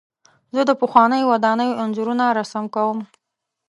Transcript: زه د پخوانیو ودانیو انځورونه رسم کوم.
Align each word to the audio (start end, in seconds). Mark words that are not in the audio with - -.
زه 0.55 0.61
د 0.69 0.71
پخوانیو 0.81 1.29
ودانیو 1.31 1.79
انځورونه 1.83 2.25
رسم 2.39 2.65
کوم. 2.75 2.99